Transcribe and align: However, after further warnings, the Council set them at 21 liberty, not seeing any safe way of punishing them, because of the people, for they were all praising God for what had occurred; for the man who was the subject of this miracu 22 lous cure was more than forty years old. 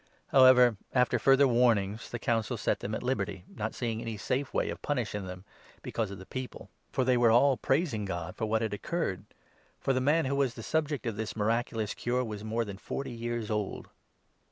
However, 0.29 0.77
after 0.93 1.19
further 1.19 1.47
warnings, 1.47 2.09
the 2.09 2.17
Council 2.17 2.57
set 2.57 2.79
them 2.79 2.95
at 2.95 3.01
21 3.01 3.07
liberty, 3.07 3.43
not 3.55 3.75
seeing 3.75 4.01
any 4.01 4.17
safe 4.17 4.51
way 4.51 4.71
of 4.71 4.81
punishing 4.81 5.27
them, 5.27 5.43
because 5.83 6.09
of 6.09 6.17
the 6.17 6.25
people, 6.25 6.71
for 6.91 7.03
they 7.05 7.17
were 7.17 7.29
all 7.29 7.55
praising 7.55 8.05
God 8.05 8.35
for 8.35 8.47
what 8.47 8.63
had 8.63 8.73
occurred; 8.73 9.25
for 9.79 9.93
the 9.93 10.01
man 10.01 10.25
who 10.25 10.35
was 10.35 10.55
the 10.55 10.63
subject 10.63 11.05
of 11.05 11.17
this 11.17 11.33
miracu 11.33 11.69
22 11.73 11.77
lous 11.77 11.93
cure 11.93 12.23
was 12.23 12.43
more 12.43 12.65
than 12.65 12.79
forty 12.79 13.11
years 13.11 13.51
old. 13.51 13.89